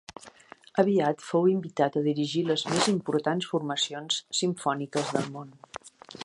Aviat 0.83 1.19
fou 1.25 1.43
invitat 1.51 1.99
a 1.99 2.03
dirigir 2.07 2.41
les 2.47 2.63
més 2.71 2.89
importants 2.95 3.51
formacions 3.53 4.19
simfòniques 4.39 5.15
del 5.19 5.31
món. 5.37 5.55